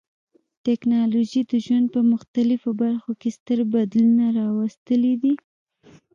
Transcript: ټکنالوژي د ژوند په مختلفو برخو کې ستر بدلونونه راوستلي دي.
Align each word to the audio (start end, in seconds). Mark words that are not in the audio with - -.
ټکنالوژي 0.65 1.41
د 1.51 1.53
ژوند 1.65 1.85
په 1.93 1.99
مختلفو 2.11 2.69
برخو 2.83 3.11
کې 3.21 3.29
ستر 3.37 3.59
بدلونونه 3.73 4.25
راوستلي 4.39 5.13
دي. 5.21 5.33